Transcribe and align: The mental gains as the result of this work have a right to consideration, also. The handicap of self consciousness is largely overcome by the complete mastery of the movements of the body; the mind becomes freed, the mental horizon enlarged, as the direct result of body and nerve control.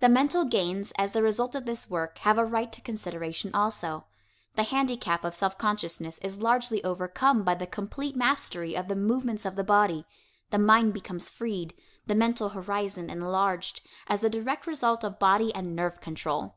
The 0.00 0.10
mental 0.10 0.44
gains 0.44 0.92
as 0.98 1.12
the 1.12 1.22
result 1.22 1.54
of 1.54 1.64
this 1.64 1.88
work 1.88 2.18
have 2.18 2.36
a 2.36 2.44
right 2.44 2.70
to 2.72 2.82
consideration, 2.82 3.54
also. 3.54 4.04
The 4.54 4.64
handicap 4.64 5.24
of 5.24 5.34
self 5.34 5.56
consciousness 5.56 6.18
is 6.18 6.42
largely 6.42 6.84
overcome 6.84 7.42
by 7.42 7.54
the 7.54 7.66
complete 7.66 8.14
mastery 8.14 8.76
of 8.76 8.88
the 8.88 8.96
movements 8.96 9.46
of 9.46 9.56
the 9.56 9.64
body; 9.64 10.04
the 10.50 10.58
mind 10.58 10.92
becomes 10.92 11.30
freed, 11.30 11.72
the 12.06 12.14
mental 12.14 12.50
horizon 12.50 13.08
enlarged, 13.08 13.80
as 14.08 14.20
the 14.20 14.28
direct 14.28 14.66
result 14.66 15.02
of 15.04 15.18
body 15.18 15.54
and 15.54 15.74
nerve 15.74 16.02
control. 16.02 16.56